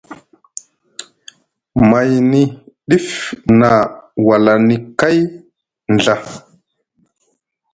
Mayni 1.89 2.41
ɗif 2.89 3.07
na 3.59 3.69
walani 4.27 4.75
kay 4.99 5.17
Ɵa. 6.03 6.13